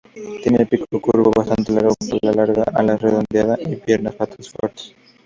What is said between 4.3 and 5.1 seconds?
fuertes.